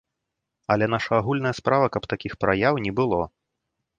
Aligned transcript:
Але 0.75 0.85
наша 0.93 1.11
агульная 1.21 1.51
справа, 1.59 1.91
каб 1.97 2.03
такіх 2.13 2.33
праяў 2.45 2.73
не 2.87 2.91
было. 3.03 3.21